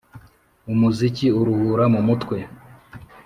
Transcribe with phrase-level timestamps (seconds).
[0.71, 2.37] Umuziki uruhura mumutwe